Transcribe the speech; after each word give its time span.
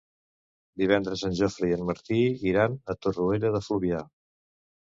Divendres 0.81 1.21
en 1.29 1.35
Jofre 1.41 1.69
i 1.69 1.75
en 1.77 1.85
Martí 1.91 2.19
iran 2.55 2.81
a 2.95 2.99
Torroella 3.07 3.55
de 3.59 3.65
Fluvià. 3.69 4.05